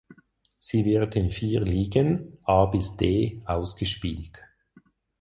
Sie 0.57 0.83
wird 0.83 1.15
in 1.15 1.29
vier 1.29 1.59
Ligen 1.61 2.39
(A 2.43 2.65
bis 2.65 2.97
D) 2.97 3.39
ausgespielt. 3.45 4.41